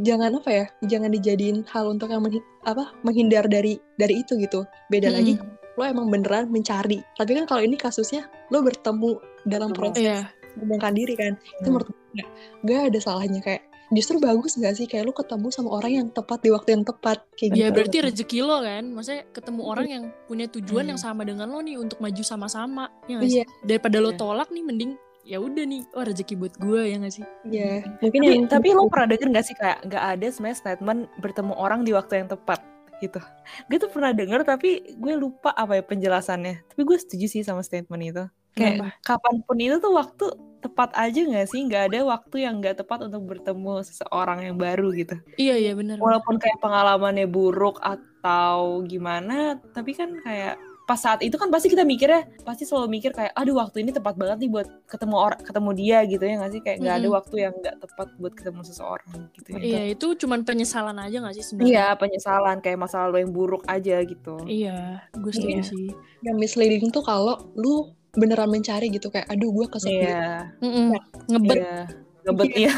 [0.03, 2.21] jangan apa ya jangan dijadiin hal untuk yang
[2.67, 5.17] apa menghindar dari dari itu gitu beda Mm-mm.
[5.17, 5.35] lagi
[5.77, 9.17] lo emang beneran mencari tapi kan kalau ini kasusnya lo bertemu
[9.47, 10.19] dalam proses Iya.
[10.57, 11.67] Mengembangkan diri kan itu Hmm.
[11.71, 12.29] menurut gue nggak
[12.63, 16.43] nggak ada salahnya kayak justru bagus nggak sih kayak lo ketemu sama orang yang tepat
[16.43, 20.05] di waktu yang tepat kayak Ya gitu berarti rezeki lo kan, maksudnya ketemu orang yang
[20.27, 20.91] punya tujuan Hmm.
[20.91, 23.37] yang sama dengan lo nih untuk maju sama-sama, ya nggak sih?
[23.37, 24.19] iya Daripada lo Iya.
[24.19, 24.93] tolak nih, mending
[25.23, 27.25] ya udah nih, wah rezeki buat gue ya nggak sih?
[27.45, 31.01] iya mungkin Tapi, yang tapi lo pernah denger gak sih kayak nggak ada sebenarnya statement
[31.17, 32.59] bertemu orang di waktu yang tepat
[32.99, 33.21] gitu.
[33.69, 36.65] Gue tuh pernah denger tapi gue lupa apa ya penjelasannya.
[36.67, 38.25] Tapi gue setuju sih sama statement itu.
[38.57, 40.25] Kayak kapan pun itu tuh waktu
[40.65, 41.61] tepat aja nggak sih?
[41.69, 45.21] Nggak ada waktu yang nggak tepat untuk bertemu seseorang yang baru gitu.
[45.37, 46.01] Iya iya benar.
[46.01, 51.83] Walaupun kayak pengalamannya buruk atau gimana, tapi kan kayak pas saat itu kan pasti kita
[51.83, 55.71] mikirnya pasti selalu mikir kayak aduh waktu ini tepat banget nih buat ketemu orang ketemu
[55.75, 57.19] dia gitu ya nggak sih kayak nggak ada Mm-mm.
[57.19, 59.59] waktu yang nggak tepat buat ketemu seseorang gitu ya.
[59.67, 61.75] Iya itu cuman penyesalan aja nggak sih sebenarnya?
[61.75, 64.35] Iya, penyesalan kayak masa lalu yang buruk aja gitu.
[64.47, 65.67] Iya, gue setuju Iya.
[65.67, 65.87] sih.
[66.23, 70.27] yang misleading tuh kalau lu beneran mencari gitu kayak aduh gue kesepian Iya,
[70.65, 70.87] Mm-mm.
[71.31, 71.57] Ngebet.
[71.61, 71.77] iya.
[72.25, 72.73] Ngebet iya.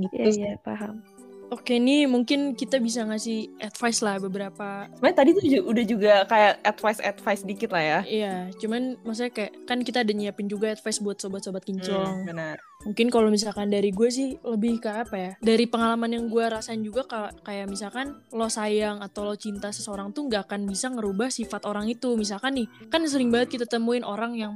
[0.00, 1.04] gitu Iya, iya, paham.
[1.50, 4.86] Oke nih mungkin kita bisa ngasih advice lah beberapa.
[4.94, 8.00] Sebenarnya tadi tuh udah juga kayak advice-advice dikit lah ya.
[8.06, 12.22] Iya, cuman maksudnya kayak kan kita ada nyiapin juga advice buat sobat-sobat kinclong.
[12.22, 12.56] Hmm, benar.
[12.86, 15.32] Mungkin kalau misalkan dari gue sih lebih ke apa ya?
[15.42, 20.14] Dari pengalaman yang gue rasain juga ka- kayak misalkan lo sayang atau lo cinta seseorang
[20.14, 22.14] tuh nggak akan bisa ngerubah sifat orang itu.
[22.14, 24.52] Misalkan nih, kan sering banget kita temuin orang yang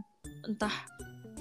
[0.46, 0.72] entah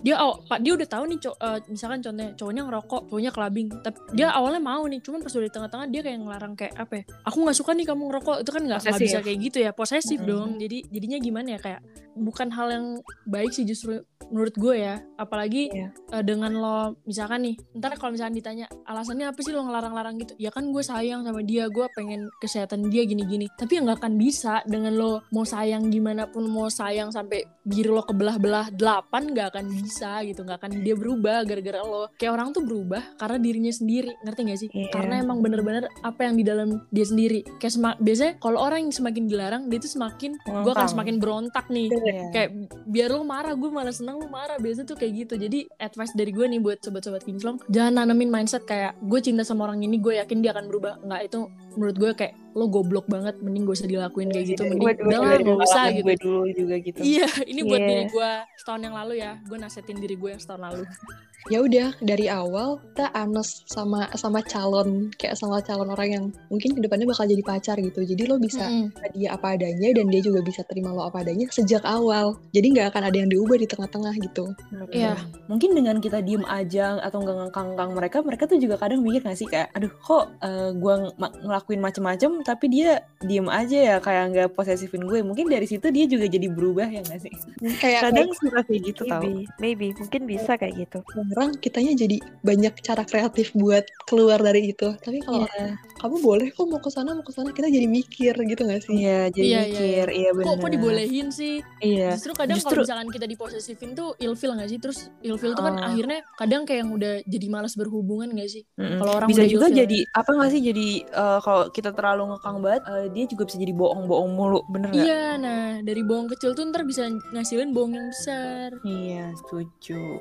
[0.03, 3.67] dia aw, pak dia udah tahu nih co- eh, misalkan contohnya cowoknya ngerokok cowoknya kelabing.
[3.79, 6.93] Tapi dia awalnya mau nih cuman pas udah di tengah-tengah dia kayak ngelarang kayak apa
[6.99, 8.35] ya aku nggak suka nih kamu ngerokok.
[8.43, 10.27] Itu kan nggak bisa kayak gitu ya posesif Mm-mm.
[10.27, 10.49] dong.
[10.59, 11.81] Jadi jadinya gimana ya kayak
[12.15, 12.85] bukan hal yang
[13.25, 15.03] baik sih justru menurut gue ya.
[15.15, 15.89] Apalagi Iya.
[15.93, 20.33] eh, dengan lo misalkan nih ntar kalau misalkan ditanya alasannya apa sih lo ngelarang-larang gitu?
[20.39, 23.45] Ya kan gue sayang sama dia gue pengen kesehatan dia gini-gini.
[23.53, 27.89] Tapi ya nggak akan bisa dengan lo mau sayang gimana pun mau sayang sampai diri
[27.91, 30.41] lo kebelah-belah delapan nggak akan bisa gitu.
[30.41, 32.09] Nggak akan dia berubah gara-gara lo.
[32.17, 34.69] Kayak orang tuh berubah karena dirinya sendiri ngerti gak sih?
[34.73, 34.89] Iya.
[34.93, 37.43] karena emang bener-bener apa yang di dalam dia sendiri.
[37.59, 41.65] Kayak semak biasanya kalau orang yang semakin dilarang dia tuh semakin gue akan semakin berontak
[41.69, 42.23] nih Iya.
[42.29, 42.49] kayak
[42.85, 46.29] biar lo marah gue malah seneng lo marah biasanya tuh kayak gitu jadi advice dari
[46.29, 50.15] gue nih buat sobat-sobat kinclong jangan nanemin mindset kayak gue cinta sama orang ini gue
[50.15, 51.39] yakin dia akan berubah nggak itu
[51.73, 55.07] menurut gue kayak lo goblok banget mending gak usah dilakuin kayak gitu mending Gue- gue
[55.07, 56.99] udah lah gak usah gitu gue dulu juga gitu.
[57.01, 57.89] iya ini buat Iya.
[57.89, 60.83] diri gue setahun yang lalu ya gue nasetin diri gue yang setahun lalu
[61.51, 66.71] ya udah dari awal kita honest sama sama calon kayak sama calon orang yang mungkin
[66.71, 68.95] ke depannya bakal jadi pacar gitu jadi lo bisa Mm-mm.
[68.95, 72.67] terima dia apa adanya dan dia juga bisa terima lo apa adanya sejak awal jadi
[72.71, 74.45] nggak akan ada yang diubah di tengah-tengah gitu
[74.93, 75.17] Iya.
[75.49, 79.37] Mungkin dengan kita diem aja atau nggak ngekang-ngekang mereka, mereka tuh juga kadang mikir gak
[79.37, 84.23] sih kayak, aduh kok eh, gua ng- ngelakuin macem-macem tapi dia diem aja ya kayak
[84.33, 85.25] nggak posesifin gue.
[85.25, 87.33] Mungkin dari situ dia juga jadi berubah ya gak sih?
[87.81, 89.21] kayak Kadang suka kayak gitu tau.
[89.23, 90.99] maybe maybe mungkin bisa kayak gitu
[91.35, 96.47] orang kitanya jadi banyak cara kreatif buat keluar dari itu tapi kalau Iya, kamu boleh
[96.49, 99.43] kok mau ke sana mau ke sana kita jadi mikir gitu gak sih iya jadi
[99.43, 100.45] Iya, iya, mikir, iya bener.
[100.45, 102.13] kok kok dibolehin sih Iya.
[102.13, 104.77] Justru kadang Justru- kalau misalkan kita diposesifin tuh ilfil gak sih?
[104.77, 105.89] Terus ilfil tuh kan Ah.
[105.89, 108.63] akhirnya kadang kayak yang udah jadi malas berhubungan gak sih?
[108.75, 108.97] Mm-mm.
[108.97, 112.57] Kalau orang bisa juga ilfil jadi apa nggak sih jadi eh, kalau kita terlalu ngekang
[112.59, 116.51] banget eh, dia juga bisa jadi bohong-bohong mulu bener nggak Iya, nah dari bohong kecil
[116.51, 118.69] tuh ntar bisa ngasilin bohong yang besar.
[118.81, 120.19] Iya, setuju.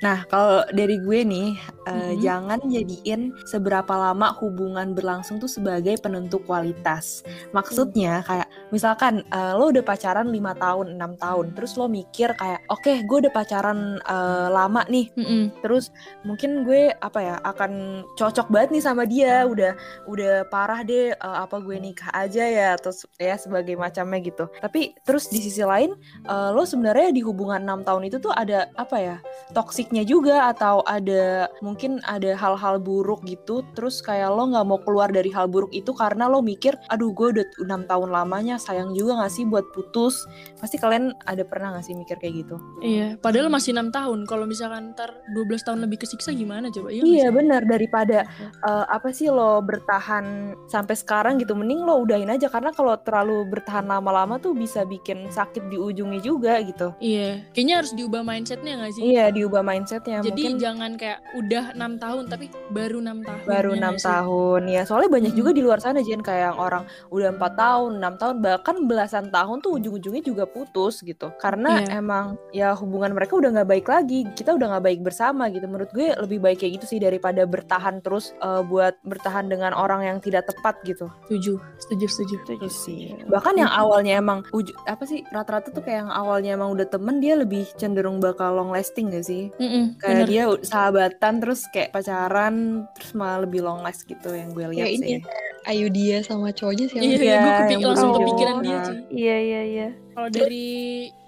[0.00, 1.50] Nah, kalau dari gue nih,
[1.84, 2.16] Mhm.
[2.18, 7.20] jangan jadiin seberapa lama hubungan berlangsung tuh sebagai penentu kualitas.
[7.52, 12.64] Maksudnya kayak misalkan eh, lo udah pacaran 5 tahun, 6 tahun, terus lo mikir kayak,
[12.68, 15.42] oke, gue udah pacaran eh, lama nih, Mm-mm.
[15.60, 15.90] terus
[16.22, 19.72] mungkin gue apa ya akan cocok banget nih sama dia, udah
[20.06, 24.44] udah parah deh, eh, apa gue nikah aja ya, terus ya sebagai macamnya gitu.
[24.60, 25.92] Tapi terus di sisi lain
[26.24, 29.16] eh, lo sebenarnya di hubungan enam tahun itu tuh ada apa ya
[29.52, 35.08] toksiknya juga atau ada mungkin ada hal-hal buruk gitu terus kayak lo nggak mau keluar
[35.08, 39.22] dari hal buruk itu karena lo mikir aduh gue udah enam tahun lamanya sayang juga
[39.22, 40.26] gak sih buat putus.
[40.58, 42.56] Pasti kalian ada pernah gak sih mikir kayak gitu?
[42.82, 44.26] Iya, padahal masih enam tahun.
[44.26, 46.90] Kalau misalkan ntar 12 tahun lebih kesiksa gimana coba?
[46.90, 47.62] Iya, nggak iya benar.
[47.64, 52.50] Daripada eh, apa sih lo bertahan sampai sekarang gitu mending lo udahin aja.
[52.50, 56.92] Karena kalau terlalu bertahan lama-lama tuh bisa bikin sakit di ujungnya juga gitu.
[56.98, 59.02] Iya, kayaknya harus diubah mindsetnya gak sih?
[59.04, 60.24] iya diubah mindsetnya.
[60.24, 63.40] Jadi mungkin jangan kayak udah enam tahun tapi baru enam tahun.
[63.44, 65.40] baru ya enam tahun ya soalnya banyak Mm-mm.
[65.40, 69.26] juga di luar sana Jen kayak yang orang udah empat tahun enam tahun bahkan belasan
[69.28, 71.98] tahun tuh ujung-ujungnya juga putus gitu karena Iya.
[71.98, 75.90] emang ya hubungan mereka udah nggak baik lagi kita udah nggak baik bersama gitu menurut
[75.90, 80.18] gue lebih baik kayak gitu sih daripada bertahan terus eh, buat bertahan dengan orang yang
[80.18, 82.36] tidak tepat gitu Setuju, setuju, setuju.
[82.36, 86.70] Setuju sih bahkan yang awalnya emang uju- apa sih rata-rata tuh kayak yang awalnya emang
[86.70, 90.26] udah temen dia lebih cenderung bakal long lasting gak sih Mm-mm, kayak bener.
[90.26, 92.54] dia sahabatan terus kayak pacaran
[92.90, 95.20] terus malah lebih long last gitu yang gue lihat Ya, ini sih
[95.64, 97.24] Ayu dia sama cowoknya siapa Iya, sih?
[97.24, 98.98] iya, gue Iya, kepi- yang langsung kepikiran dia sih.
[99.10, 100.66] iya iya iya Kalau dari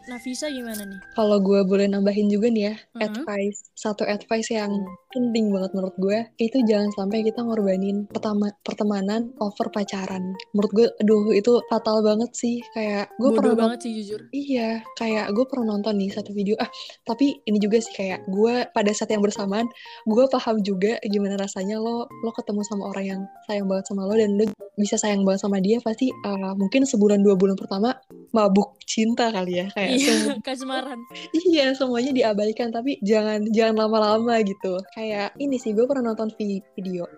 [0.07, 1.01] Nafisa gimana nih?
[1.13, 3.03] kalau gue boleh nambahin juga nih ya Mhm.
[3.03, 4.71] advice satu advice yang
[5.11, 10.87] penting banget menurut gue itu jangan sampai kita ngorbanin pertama pertemanan over pacaran menurut gue
[11.01, 14.21] aduh itu fatal banget sih kayak gue pernah banget sih jujur.
[14.31, 16.55] Iya, kayak gue pernah nonton nih satu video.
[16.61, 16.69] Ah,
[17.03, 19.67] tapi ini juga sih kayak gue pada saat yang bersamaan,
[20.05, 24.15] gue paham juga gimana rasanya lo lo ketemu sama orang yang sayang banget sama lo
[24.15, 24.45] dan lo
[24.77, 27.97] bisa sayang banget sama dia pasti uh, mungkin sebulan dua bulan pertama
[28.31, 31.01] mabuk cinta kali ya kayak Iya, kasmaran.
[31.33, 34.79] iya semuanya diabaikan tapi jangan jangan lama-lama gitu.
[34.93, 37.09] Kayak ini sih gue pernah nonton vi- video.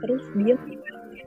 [0.00, 0.54] Terus dia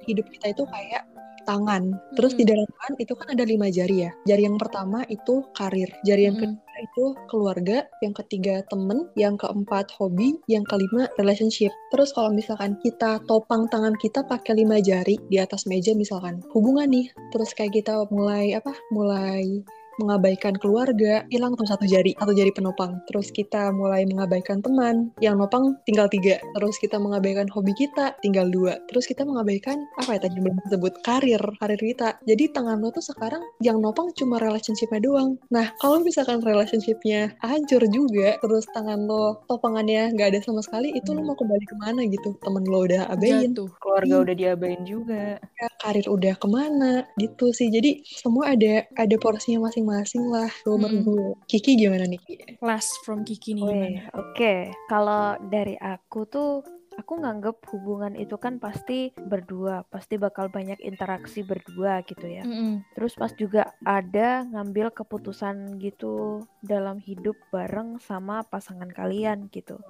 [0.07, 1.03] hidup kita itu kayak
[1.43, 1.99] tangan.
[2.15, 2.51] Terus di Mm-mm.
[2.55, 4.11] dalam tangan itu kan ada lima jari ya.
[4.25, 5.91] Jari yang pertama itu karir.
[6.07, 6.55] Jari yang Mm-mm.
[6.55, 7.77] kedua itu keluarga.
[7.99, 9.11] Yang ketiga temen.
[9.19, 10.39] Yang keempat hobi.
[10.47, 11.71] Yang kelima relationship.
[11.91, 16.89] Terus kalau misalkan kita topang tangan kita pakai lima jari di atas meja misalkan hubungan
[16.89, 17.11] nih.
[17.35, 18.73] Terus kayak kita mulai apa?
[18.89, 19.61] Mulai
[20.01, 23.01] mengabaikan keluarga, hilang tuh satu jari, satu jari penopang.
[23.10, 26.39] Terus kita mulai mengabaikan teman, yang nopang tinggal tiga.
[26.58, 28.79] Terus kita mengabaikan hobi kita, tinggal dua.
[28.89, 32.17] Terus kita mengabaikan, apa ya tadi belum disebut, karir, karir kita.
[32.25, 35.38] Jadi tangan lo tuh sekarang yang nopang cuma relationship-nya doang.
[35.51, 41.12] Nah, kalau misalkan relationship-nya hancur juga, terus tangan lo topangannya nggak ada sama sekali, itu
[41.12, 42.36] lo mau kembali ke mana gitu?
[42.41, 43.69] Temen lo udah abain, Jatuh.
[43.79, 45.39] keluarga udah diabain juga
[45.84, 50.51] karir udah ke mana gitu sih jadi semua ada ada porsinya masing-masing masing-masing lah.
[50.63, 51.03] Nomor Mm-mm.
[51.05, 51.27] gue.
[51.51, 52.19] Kiki gimana nih?
[52.63, 54.55] Last from Kiki nih oke.
[54.87, 61.41] Kalau dari aku tuh aku nganggep hubungan itu kan pasti berdua, pasti bakal banyak interaksi
[61.41, 62.45] berdua gitu ya.
[62.45, 62.85] Mm-mm.
[62.93, 69.81] Terus pas juga ada ngambil keputusan gitu dalam hidup bareng sama pasangan kalian gitu.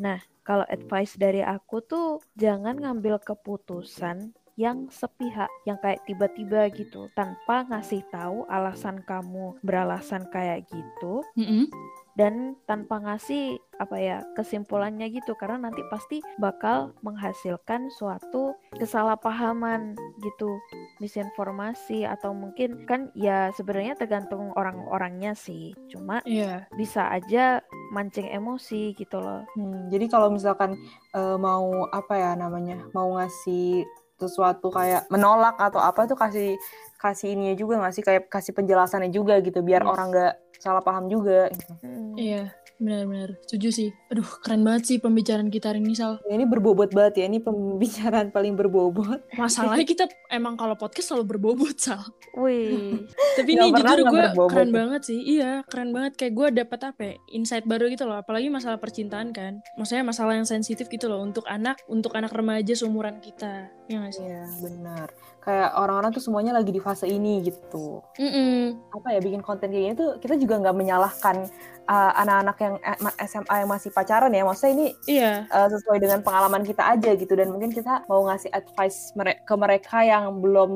[0.00, 7.06] Nah, kalau advice dari aku tuh jangan ngambil keputusan yang sepihak, yang kayak tiba-tiba gitu,
[7.14, 11.70] tanpa ngasih tahu alasan kamu beralasan kayak gitu, Mm-mm.
[12.18, 20.58] dan tanpa ngasih apa ya kesimpulannya gitu karena nanti pasti bakal menghasilkan suatu kesalahpahaman gitu
[20.98, 26.66] misinformasi atau mungkin kan ya sebenarnya tergantung orang-orangnya sih cuma Iya.
[26.74, 27.62] bisa aja
[27.94, 30.74] mancing emosi gitu loh Hmm, jadi kalau misalkan
[31.14, 33.86] eh, mau apa ya namanya, mau ngasih
[34.18, 36.58] sesuatu kayak menolak atau apa tuh kasih
[36.98, 39.90] kasih ininya juga nggak sih kayak kasih penjelasannya juga gitu biar Yes.
[39.94, 41.46] orang nggak salah paham juga.
[41.54, 41.70] gitu.
[41.86, 42.18] Hmm.
[42.18, 42.50] Iya,
[42.82, 43.38] benar-benar.
[43.46, 43.88] Setuju sih.
[44.10, 46.18] Aduh, keren banget sih pembicaraan kita hari ini, Sal.
[46.26, 49.22] Ya, ini berbobot banget ya, ini pembicaraan paling berbobot.
[49.38, 52.02] Masalahnya kita emang kalau podcast selalu berbobot, Sal.
[52.34, 52.98] wih
[53.38, 55.22] Tapi ini jujur gue keren banget sih.
[55.38, 56.18] Iya, keren banget.
[56.18, 58.18] Kayak gue dapet apa ya, insight baru gitu loh.
[58.18, 59.62] Apalagi masalah percintaan kan.
[59.78, 61.22] Maksudnya masalah yang sensitif gitu loh.
[61.22, 63.70] Untuk anak, untuk anak remaja seumuran kita.
[63.88, 64.24] Iya gak sih?
[64.24, 65.08] Iya benar.
[65.40, 68.04] Kayak orang-orang tuh semuanya lagi di fase ini gitu.
[68.20, 68.76] Mm-mm.
[68.92, 71.48] Apa ya bikin konten kayak gini tuh kita juga nggak menyalahkan
[71.88, 74.44] uh, anak-anak yang eh, ma- SMA yang masih pacaran ya.
[74.44, 78.52] Maksudnya ini Iya, uh, sesuai dengan pengalaman kita aja gitu dan mungkin kita mau ngasih
[78.52, 80.70] advice mere- ke mereka yang belum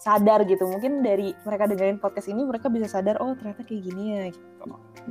[0.00, 4.04] sadar gitu mungkin dari mereka dengerin podcast ini mereka bisa sadar oh ternyata kayak gini
[4.08, 4.53] ya gitu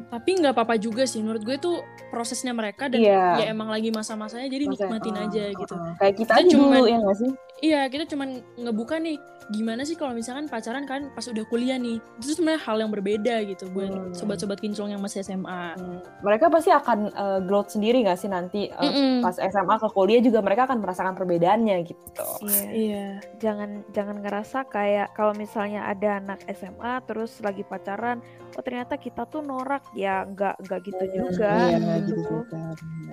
[0.10, 1.22] tapi nggak apa-apa juga sih.
[1.22, 1.78] Menurut gue tuh
[2.10, 3.26] prosesnya mereka dan Iya.
[3.40, 5.74] ya emang lagi masa-masanya jadi Maksudnya, nikmatin uh, aja gitu.
[5.76, 7.32] uh, kayak kita, Kita aja dulu cuman- ya nggak sih
[7.64, 9.16] Iya, kita cuman ngebuka nih
[9.50, 11.96] gimana sih kalau misalkan pacaran kan pas udah kuliah nih.
[12.18, 14.12] Itu sebenarnya hal yang berbeda gitu buat Hmm.
[14.12, 15.64] sobat-sobat kinclong yang masih SMA.
[15.74, 20.20] Hmm, mereka pasti akan uh, growth sendiri nggak sih nanti uh, pas SMA ke kuliah
[20.20, 23.06] juga mereka akan merasakan perbedaannya gitu iya Iya.
[23.38, 28.20] jangan jangan ngerasa kayak kalau misalnya ada anak SMA terus lagi pacaran
[28.54, 32.06] oh ternyata kita tuh norak ya nggak nggak gitu juga Iya, Hmm.
[32.06, 32.30] gitu gitu.
[32.44, 32.62] juga.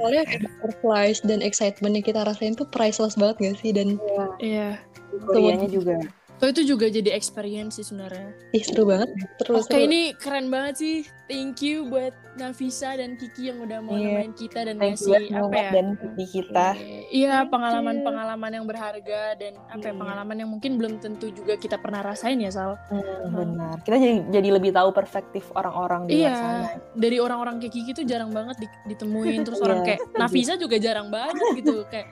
[0.00, 0.22] Soalnya
[0.61, 3.70] surprise dan excitement yang kita rasain tuh priceless banget gak sih?
[3.72, 4.00] Dan
[4.40, 4.81] Iya.
[5.29, 6.00] kuliahnya juga
[6.40, 8.33] So itu juga jadi experience sih sebenarnya.
[8.50, 9.12] ih, seru banget.
[9.37, 10.96] Terus Oke, ini keren banget sih.
[11.26, 14.24] Thank you buat Nafisa dan Kiki yang udah mau Iya.
[14.24, 15.70] nemenin kita dan thank you ngasih banget apa ya?
[15.70, 16.66] dan di kita
[17.09, 20.00] Iya, pengalaman-pengalaman yang berharga dan apa ya, Iya.
[20.00, 22.74] pengalaman yang mungkin belum tentu juga kita pernah rasain ya, Sal.
[22.88, 27.55] Hmm, benar kita jadi jadi lebih tahu perspektif orang-orang di luar Iya, sana dari orang-orang
[27.59, 29.38] kayak Kiki tuh jarang banget di- ditemuin.
[29.46, 30.16] Terus Iya, orang kayak setuju.
[30.16, 31.85] Nafisa juga jarang banget gitu.
[31.87, 32.09] Kayak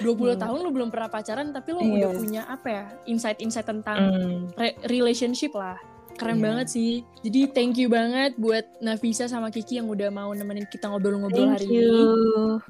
[0.00, 0.40] 20 Hmm.
[0.40, 1.90] tahun lu belum pernah pacaran tapi lu Iya.
[2.06, 4.38] udah punya apa ya, insight-insight tentang Hmm.
[4.54, 5.74] re- relationship lah.
[6.22, 6.44] Keren Iya.
[6.44, 6.92] banget sih.
[7.22, 11.54] Jadi thank you banget buat Nafisa sama Kiki yang udah mau nemenin kita ngobrol-ngobrol thank
[11.60, 12.02] hari you ini.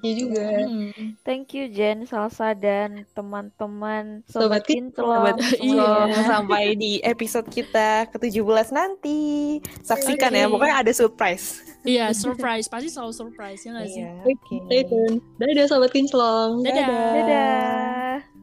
[0.01, 0.47] Iya juga.
[0.63, 0.91] Hmm.
[1.23, 5.89] Thank you Jen, Salsa dan teman-teman Sobat Sobat Iya.
[6.23, 9.21] Sampai di episode kita ke-17 nanti.
[9.81, 10.57] Saksikan ya, Oke.
[10.57, 11.61] pokoknya ada surprise.
[11.83, 12.67] Iya, surprise.
[12.67, 14.01] Pasti selalu surprise ya gak sih?
[14.01, 14.89] Iya, Stay oke.
[14.89, 15.17] tune.
[15.37, 16.63] Dadah Sobat Kinclong.
[16.63, 16.87] Dadah.
[17.13, 18.42] Dadah.